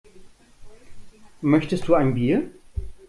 Möchtest 1.41 1.87
du 1.87 1.93
ein 1.93 2.15
Bier? 2.15 2.49